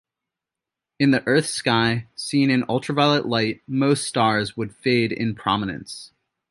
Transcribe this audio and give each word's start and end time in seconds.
In 0.97 1.11
the 1.11 1.21
Earth's 1.27 1.51
sky 1.51 2.07
seen 2.15 2.49
in 2.49 2.63
ultraviolet 2.67 3.27
light, 3.27 3.61
most 3.67 4.07
stars 4.07 4.57
would 4.57 4.73
fade 4.75 5.11
in 5.11 5.35
prominence. 5.35 6.11